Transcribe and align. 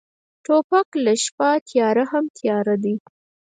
توپک 0.45 0.87
له 1.05 1.13
شپه 1.23 1.49
تیاره 1.69 2.03
هم 2.11 2.25
تیاره 2.37 2.75
دی. 2.83 2.95